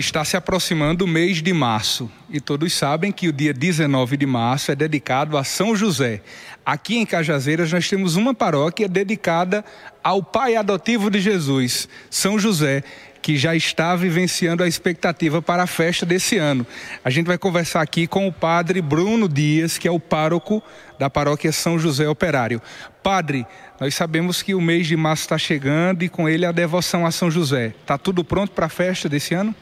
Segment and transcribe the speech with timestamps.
[0.00, 4.24] Está se aproximando o mês de março e todos sabem que o dia 19 de
[4.24, 6.22] março é dedicado a São José.
[6.64, 9.62] Aqui em Cajazeiras nós temos uma paróquia dedicada
[10.02, 12.82] ao pai adotivo de Jesus, São José,
[13.20, 16.66] que já está vivenciando a expectativa para a festa desse ano.
[17.04, 20.62] A gente vai conversar aqui com o padre Bruno Dias, que é o pároco
[20.98, 22.62] da paróquia São José Operário.
[23.02, 23.46] Padre,
[23.78, 27.10] nós sabemos que o mês de março está chegando e com ele a devoção a
[27.10, 27.74] São José.
[27.82, 29.54] Está tudo pronto para a festa desse ano?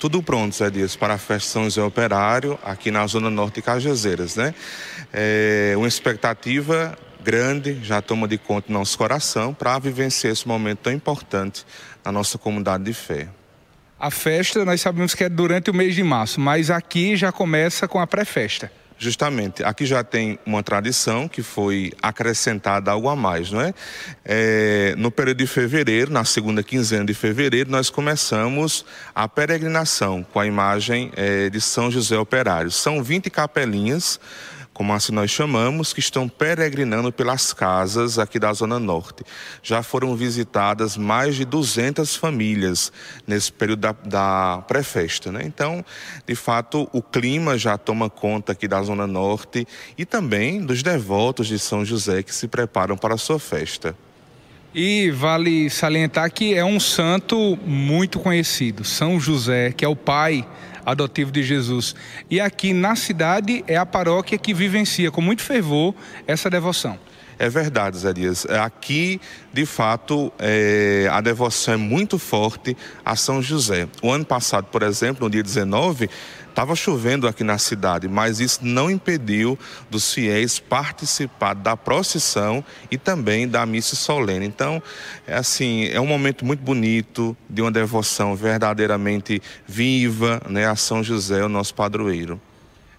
[0.00, 3.62] Tudo pronto, Zé Dias, para a festa São José Operário, aqui na Zona Norte de
[3.62, 4.54] Cajazeiras, né?
[5.12, 10.92] É uma expectativa grande, já toma de conta nosso coração, para vivenciar esse momento tão
[10.94, 11.66] importante
[12.02, 13.28] na nossa comunidade de fé.
[13.98, 17.86] A festa, nós sabemos que é durante o mês de março, mas aqui já começa
[17.86, 18.72] com a pré-festa.
[19.02, 23.72] Justamente, aqui já tem uma tradição que foi acrescentada algo a mais, não é?
[24.22, 24.94] é?
[24.98, 30.46] No período de fevereiro, na segunda quinzena de fevereiro, nós começamos a peregrinação com a
[30.46, 32.70] imagem é, de São José Operário.
[32.70, 34.20] São 20 capelinhas
[34.80, 39.22] como assim nós chamamos, que estão peregrinando pelas casas aqui da Zona Norte.
[39.62, 42.90] Já foram visitadas mais de 200 famílias
[43.26, 45.30] nesse período da, da pré-festa.
[45.30, 45.42] Né?
[45.44, 45.84] Então,
[46.26, 51.46] de fato, o clima já toma conta aqui da Zona Norte e também dos devotos
[51.46, 53.94] de São José que se preparam para a sua festa.
[54.74, 60.46] E vale salientar que é um santo muito conhecido, São José, que é o pai
[60.86, 61.94] adotivo de Jesus.
[62.30, 65.92] E aqui na cidade é a paróquia que vivencia com muito fervor
[66.24, 66.96] essa devoção.
[67.36, 68.44] É verdade, Zé Dias.
[68.44, 69.18] É, aqui,
[69.50, 73.88] de fato, é, a devoção é muito forte a São José.
[74.02, 76.10] O ano passado, por exemplo, no dia 19,
[76.50, 82.98] Estava chovendo aqui na cidade, mas isso não impediu dos fiéis participar da procissão e
[82.98, 84.44] também da missa solene.
[84.44, 84.82] Então,
[85.26, 91.02] é assim, é um momento muito bonito de uma devoção verdadeiramente viva, né, a São
[91.02, 92.38] José, o nosso padroeiro.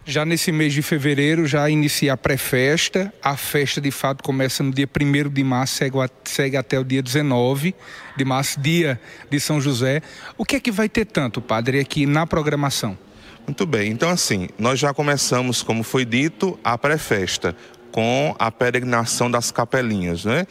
[0.04, 3.14] Já nesse mês de fevereiro já inicia a pré-festa.
[3.22, 7.04] A festa de fato começa no dia 1 de março, segue, segue, até o dia
[7.04, 7.76] 19
[8.18, 10.02] de março, dia de São José.
[10.38, 12.98] O que é que vai ter tanto, padre, aqui na programação?
[13.46, 17.56] Muito bem, então assim, nós já começamos, como foi dito, a pré-festa
[17.92, 20.48] com a peregrinação das capelinhas, né?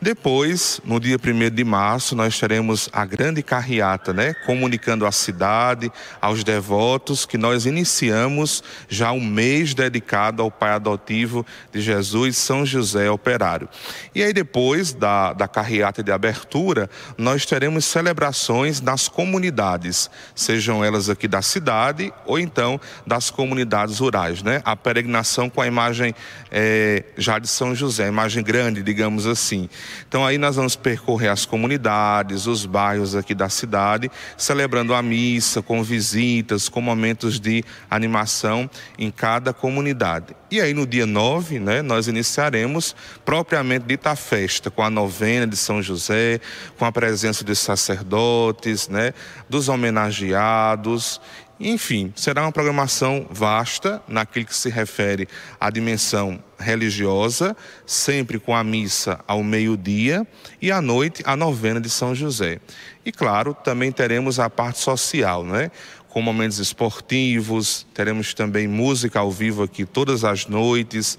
[0.00, 4.34] Depois, no dia 1 de março, nós teremos a grande carreata, né?
[4.46, 5.90] Comunicando à cidade,
[6.20, 12.64] aos devotos, que nós iniciamos já um mês dedicado ao pai adotivo de Jesus, São
[12.64, 13.68] José Operário.
[14.14, 16.88] E aí depois da, da carreata de abertura,
[17.18, 24.42] nós teremos celebrações nas comunidades, sejam elas aqui da cidade ou então das comunidades rurais,
[24.42, 24.62] né?
[24.64, 26.14] A peregrinação com a imagem
[26.50, 26.83] é,
[27.16, 29.68] já de São José, imagem grande, digamos assim.
[30.08, 35.62] Então aí nós vamos percorrer as comunidades, os bairros aqui da cidade, celebrando a missa,
[35.62, 38.68] com visitas, com momentos de animação
[38.98, 40.34] em cada comunidade.
[40.50, 42.94] E aí no dia 9, né, nós iniciaremos
[43.24, 46.40] propriamente dita a festa, com a novena de São José,
[46.78, 49.12] com a presença dos sacerdotes, né,
[49.48, 51.20] dos homenageados
[51.58, 55.28] enfim, será uma programação vasta naquilo que se refere
[55.60, 57.56] à dimensão religiosa,
[57.86, 60.26] sempre com a missa ao meio-dia
[60.60, 62.60] e à noite a novena de São José.
[63.04, 65.70] E claro, também teremos a parte social, né?
[66.08, 71.18] Com momentos esportivos, teremos também música ao vivo aqui todas as noites,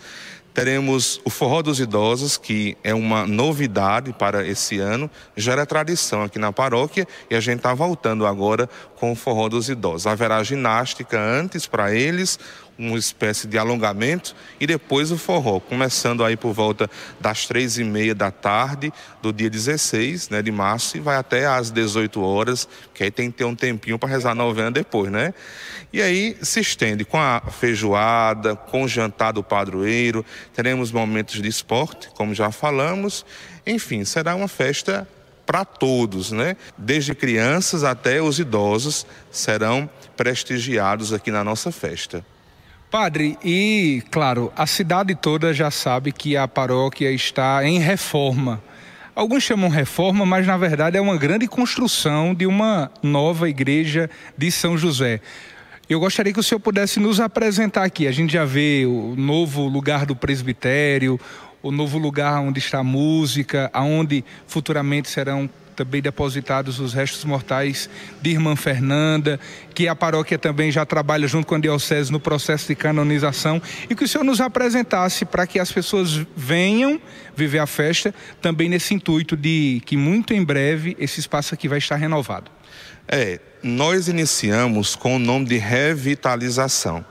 [0.55, 6.23] Teremos o Forró dos Idosos, que é uma novidade para esse ano, já era tradição
[6.23, 10.07] aqui na paróquia e a gente está voltando agora com o Forró dos Idosos.
[10.07, 12.39] Haverá ginástica antes para eles,
[12.77, 17.83] uma espécie de alongamento e depois o forró, começando aí por volta das três e
[17.83, 18.91] meia da tarde
[19.21, 23.31] do dia 16 né, de março e vai até às 18 horas, que aí tem
[23.31, 25.33] que ter um tempinho para rezar a novena depois, né?
[25.93, 31.47] E aí se estende com a feijoada, com o jantar do padroeiro, teremos momentos de
[31.47, 33.25] esporte, como já falamos,
[33.65, 35.07] enfim, será uma festa
[35.45, 36.57] para todos, né?
[36.77, 42.25] Desde crianças até os idosos serão prestigiados aqui na nossa festa.
[42.97, 48.63] Padre, e claro, a cidade toda já sabe que a paróquia está em reforma.
[49.13, 54.49] Alguns chamam reforma, mas na verdade é uma grande construção de uma nova igreja de
[54.49, 55.19] São José.
[55.89, 58.07] Eu gostaria que o senhor pudesse nos apresentar aqui.
[58.07, 61.19] A gente já vê o novo lugar do presbitério,
[61.61, 67.89] o novo lugar onde está a música, aonde futuramente serão também depositados os restos mortais
[68.21, 69.39] de irmã Fernanda,
[69.73, 73.95] que a paróquia também já trabalha junto com a diocese no processo de canonização, e
[73.95, 76.99] que o senhor nos apresentasse para que as pessoas venham
[77.35, 81.77] viver a festa, também nesse intuito de que muito em breve esse espaço aqui vai
[81.77, 82.49] estar renovado.
[83.07, 87.03] É, nós iniciamos com o nome de revitalização.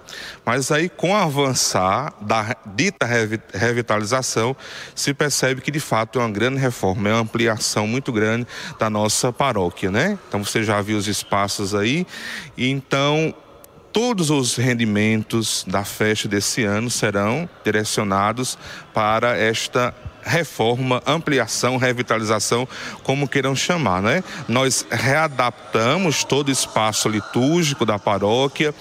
[0.44, 3.06] Mas aí, com o avançar da dita
[3.52, 4.56] revitalização,
[4.94, 8.46] se percebe que de fato é uma grande reforma, é uma ampliação muito grande
[8.78, 10.18] da nossa paróquia, né?
[10.28, 12.06] Então você já viu os espaços aí,
[12.56, 13.34] então
[13.94, 18.58] todos os rendimentos da festa desse ano serão direcionados
[18.92, 19.94] para esta
[20.24, 22.66] reforma, ampliação, revitalização,
[23.04, 24.24] como queiram chamar, né?
[24.48, 28.74] Nós readaptamos todo o espaço litúrgico da paróquia,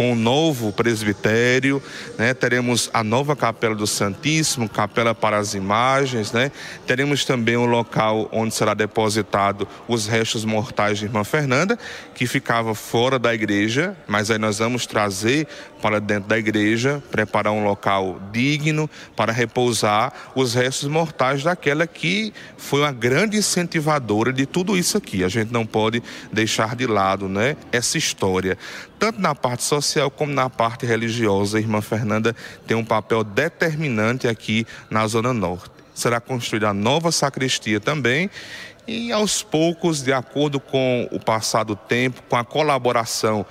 [0.00, 1.82] com o novo presbitério,
[2.16, 2.32] né?
[2.32, 6.50] teremos a nova capela do Santíssimo, capela para as imagens, né?
[6.86, 11.78] teremos também um local onde será depositado os restos mortais de Irmã Fernanda,
[12.14, 15.46] que ficava fora da igreja, mas aí nós vamos trazer
[15.82, 22.32] para dentro da igreja, preparar um local digno para repousar os restos mortais daquela que
[22.56, 25.24] foi uma grande incentivadora de tudo isso aqui.
[25.24, 26.02] A gente não pode
[26.32, 28.56] deixar de lado, né, essa história.
[29.00, 32.36] Tanto na parte social como na parte religiosa, a irmã Fernanda
[32.66, 35.70] tem um papel determinante aqui na Zona Norte.
[35.94, 38.28] Será construída a nova sacristia também
[38.86, 43.46] e aos poucos, de acordo com o passar do tempo, com a colaboração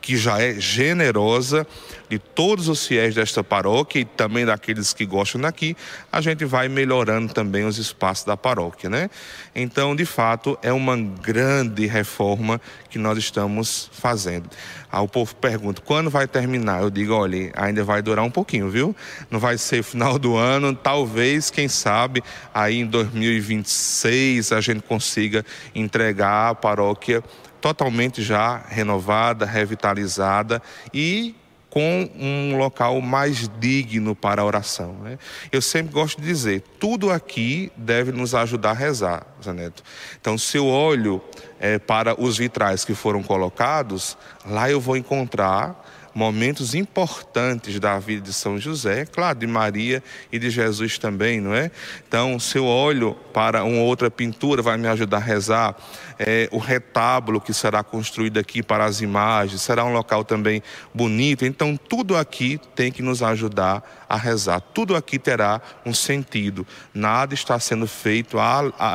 [0.00, 1.66] que já é generosa
[2.08, 5.76] de todos os fiéis desta paróquia e também daqueles que gostam daqui,
[6.10, 9.08] a gente vai melhorando também os espaços da paróquia, né?
[9.54, 14.50] Então, de fato, é uma grande reforma que nós estamos fazendo.
[14.92, 16.82] O povo pergunta, quando vai terminar?
[16.82, 18.94] Eu digo, olha, ainda vai durar um pouquinho, viu?
[19.30, 22.22] Não vai ser final do ano, talvez, quem sabe,
[22.52, 25.44] aí em 2026 a gente consiga
[25.74, 27.22] entregar a paróquia
[27.60, 30.62] totalmente já renovada, revitalizada
[30.92, 31.34] e
[31.70, 34.94] com um local mais digno para a oração.
[35.02, 35.18] Né?
[35.52, 39.82] Eu sempre gosto de dizer, tudo aqui deve nos ajudar a rezar, Zaneto.
[40.20, 41.22] Então, se eu olho
[41.60, 48.22] é, para os vitrais que foram colocados, lá eu vou encontrar momentos importantes da vida
[48.22, 51.70] de São José, claro, de Maria e de Jesus também, não é?
[52.06, 55.76] Então, se eu olho para uma outra pintura, vai me ajudar a rezar.
[56.18, 60.62] É, o retábulo que será construído aqui para as imagens, será um local também
[60.92, 61.44] bonito.
[61.44, 64.60] Então, tudo aqui tem que nos ajudar a rezar.
[64.60, 66.66] Tudo aqui terá um sentido.
[66.92, 68.36] Nada está sendo feito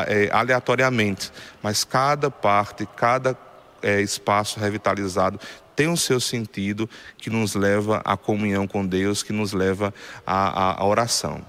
[0.07, 1.31] é, aleatoriamente,
[1.63, 3.37] mas cada parte, cada
[3.81, 5.39] é, espaço revitalizado
[5.75, 9.93] tem o seu sentido que nos leva à comunhão com Deus, que nos leva
[10.25, 11.41] à, à, oração.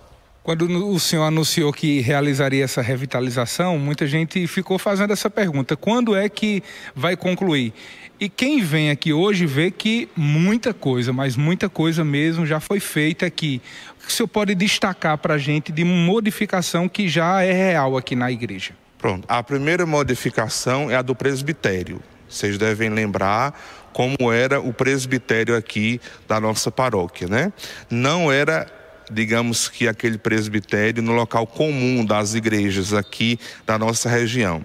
[0.43, 6.14] Quando o senhor anunciou que realizaria essa revitalização, muita gente ficou fazendo essa pergunta: quando
[6.14, 6.62] é que
[6.94, 7.73] vai concluir?
[8.19, 12.81] E quem vem aqui hoje vê que muita coisa, mas muita coisa mesmo já foi
[12.81, 13.61] feita aqui.
[14.00, 17.96] O que o senhor pode destacar para a gente de modificação que já é real
[17.96, 18.73] aqui na igreja?
[18.96, 19.26] Pronto.
[19.28, 22.00] A primeira modificação é a do presbitério.
[22.28, 23.55] Vocês devem lembrar
[23.97, 25.99] como era o presbitério aqui
[26.29, 27.51] da nossa paróquia, né?
[27.89, 28.71] Não era
[29.11, 34.63] digamos que aquele presbitério no local comum das igrejas aqui da nossa região.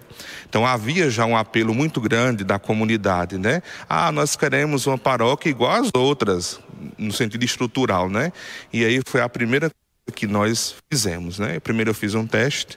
[0.50, 3.62] Então havia já um apelo muito grande da comunidade, né?
[3.88, 6.60] Ah, nós queremos uma paróquia igual às outras,
[6.98, 8.34] no sentido estrutural, né?
[8.74, 11.58] E aí foi a primeira coisa que nós fizemos, né?
[11.62, 12.76] Primeiro eu fiz um teste,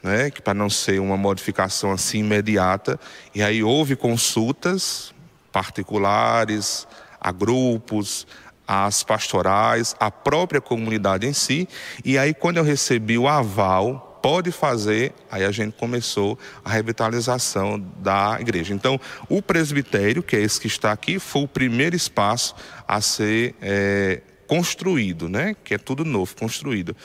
[0.00, 3.00] né, que para não ser uma modificação assim imediata,
[3.34, 5.12] e aí houve consultas
[5.52, 6.86] particulares,
[7.20, 8.26] a grupos,
[8.66, 11.68] as pastorais, a própria comunidade em si.
[12.04, 17.78] E aí, quando eu recebi o aval, pode fazer, aí a gente começou a revitalização
[17.98, 18.74] da igreja.
[18.74, 22.54] Então, o presbitério, que é esse que está aqui, foi o primeiro espaço
[22.86, 25.54] a ser é, construído, né?
[25.64, 26.96] Que é tudo novo, construído.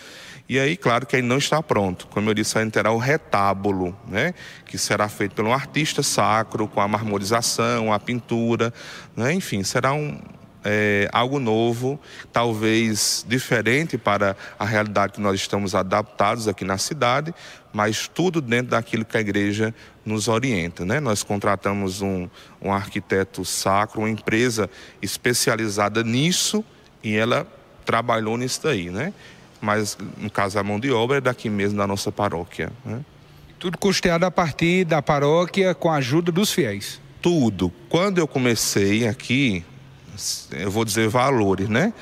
[0.48, 2.08] E aí, claro que ele não está pronto.
[2.08, 4.34] Como eu disse, ainda terá o retábulo, né?
[4.66, 8.74] que será feito por um artista sacro, com a marmorização, a pintura,
[9.16, 9.34] né?
[9.34, 10.20] enfim, será um,
[10.64, 12.00] é, algo novo,
[12.32, 17.34] talvez diferente para a realidade que nós estamos adaptados aqui na cidade,
[17.72, 19.74] mas tudo dentro daquilo que a igreja
[20.06, 20.86] nos orienta.
[20.86, 21.00] Né?
[21.00, 22.30] Nós contratamos um,
[22.62, 24.70] um arquiteto sacro, uma empresa
[25.02, 26.64] especializada nisso,
[27.04, 27.48] e ela
[27.86, 29.14] trabalhou nisso daí, né?
[29.64, 32.70] Mas no caso a mão de obra é daqui mesmo da nossa paróquia.
[32.84, 33.00] Né?
[33.58, 37.00] Tudo custeado a partir da paróquia com a ajuda dos fiéis.
[37.22, 37.72] Tudo.
[37.88, 39.64] Quando eu comecei aqui,
[40.52, 41.94] eu vou dizer valores, né?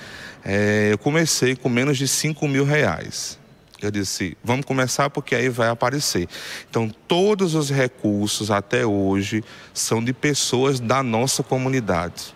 [0.44, 3.38] É, eu comecei com menos de 5 mil reais.
[3.80, 6.28] Eu disse, vamos começar porque aí vai aparecer.
[6.68, 12.34] Então, todos os recursos até hoje são de pessoas da nossa comunidade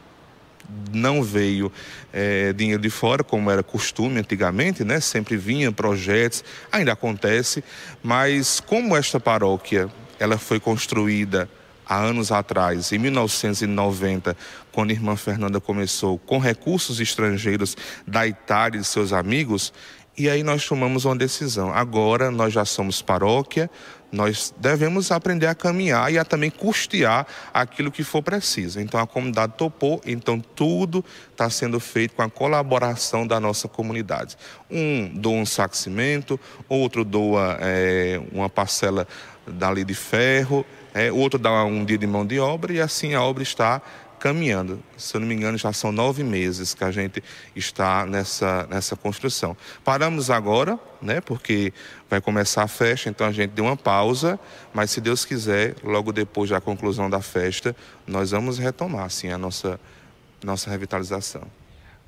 [0.92, 1.72] não veio
[2.14, 5.00] é, dinheiro de fora, como era costume antigamente, né?
[5.00, 7.64] Sempre vinha projetos, ainda acontece,
[8.02, 11.50] mas como esta paróquia ela foi construída
[11.86, 14.36] há anos atrás, em 1990,
[14.72, 19.72] quando a irmã Fernanda começou com recursos estrangeiros da Itália e de seus amigos,
[20.18, 21.74] e aí nós tomamos uma decisão.
[21.74, 23.70] Agora nós já somos paróquia,
[24.12, 28.80] nós devemos aprender a caminhar e a também custear aquilo que for preciso.
[28.80, 34.38] Então a comunidade topou, então tudo está sendo feito com a colaboração da nossa comunidade.
[34.72, 39.06] Um doa um saco-cimento, outro doa é, uma parcela
[39.46, 43.22] dali de ferro, é, outro dá um dia de mão de obra e assim a
[43.22, 43.82] obra está
[44.20, 44.82] caminhando.
[44.98, 47.24] Se eu não me engano, já são nove meses que a gente
[47.56, 49.56] está nessa, nessa construção.
[49.84, 51.74] Paramos agora, né, porque
[52.10, 54.40] vai começar a festa, então a gente deu uma pausa,
[54.74, 57.76] mas se Deus quiser, logo depois da conclusão da festa,
[58.08, 59.80] nós vamos retomar, sim, a nossa,
[60.44, 61.44] nossa revitalização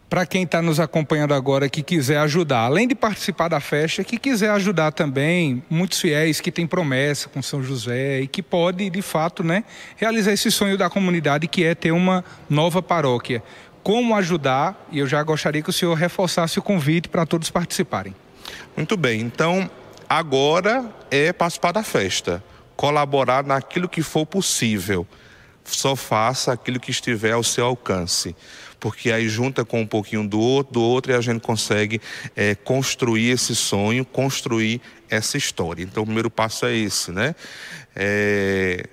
[0.09, 4.17] para quem está nos acompanhando agora que quiser ajudar, além de participar da festa, que
[4.17, 9.01] quiser ajudar também, muitos fiéis que têm promessa com São José e que pode, de
[9.01, 9.65] fato, né,
[9.97, 13.43] realizar esse sonho da comunidade que é ter uma nova paróquia.
[13.83, 14.87] Como ajudar?
[14.91, 18.15] E eu já gostaria que o senhor reforçasse o convite para todos participarem.
[18.75, 19.69] Muito bem, então
[20.07, 22.41] agora é participar da festa,
[22.77, 25.05] colaborar naquilo que for possível.
[25.65, 28.33] Só faça aquilo que estiver ao seu alcance
[28.79, 32.01] porque aí junta com um pouquinho do outro, do outro e a gente consegue
[32.35, 35.83] é, construir esse sonho, construir essa história.
[35.83, 37.35] Então o primeiro passo é esse, né?
[37.95, 38.85] É,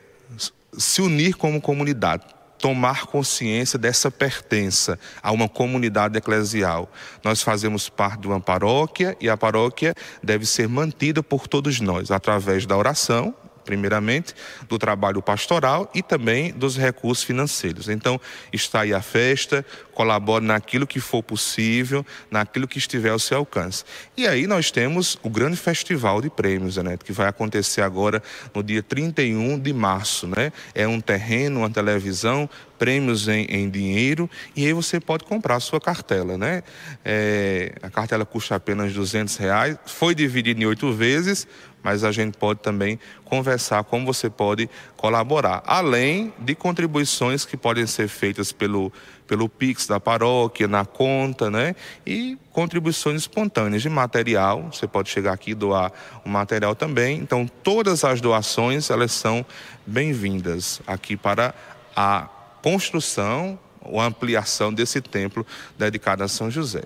[0.77, 2.25] se unir como comunidade
[2.65, 6.91] tomar consciência dessa pertença a uma comunidade eclesial.
[7.23, 12.11] Nós fazemos parte de uma paróquia e a paróquia deve ser mantida por todos nós
[12.11, 13.35] através da oração,
[13.65, 14.35] primeiramente,
[14.69, 17.89] do trabalho pastoral e também dos recursos financeiros.
[17.89, 18.21] Então,
[18.53, 23.85] está aí a festa, colabore naquilo que for possível, naquilo que estiver ao seu alcance.
[24.17, 28.23] E aí nós temos o grande festival de prêmios, né, que vai acontecer agora
[28.55, 30.27] no dia 31 de março.
[30.27, 30.53] Né?
[30.75, 35.61] É um terreno, uma televisão, prêmios em, em dinheiro e aí você pode comprar a
[35.61, 36.37] sua cartela.
[36.37, 36.63] Né?
[37.05, 41.47] É, a cartela custa apenas 200 reais, foi dividida em oito vezes,
[41.85, 47.87] mas a gente pode também conversar como você pode colaborar, além de contribuições que podem
[47.87, 48.91] ser feitas pelo,
[49.27, 51.77] pelo Pix da paróquia, na conta, né?
[52.07, 55.93] E contribuições espontâneas de material, você pode chegar aqui e doar
[56.25, 57.19] o material também.
[57.19, 59.45] Então, todas as doações, elas são
[59.87, 61.55] bem-vindas aqui para
[61.95, 62.31] a
[62.65, 65.47] construção ou ampliação desse templo
[65.79, 66.85] dedicado a São José.